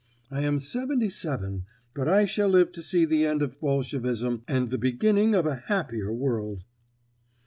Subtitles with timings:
[0.31, 4.71] I am seventy seven, but I shall live to see the end of Bolshevism and
[4.71, 6.63] the beginning of a happier world."